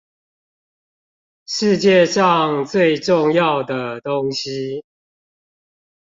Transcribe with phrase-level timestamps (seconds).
[1.45, 4.83] 世界上最重要的東西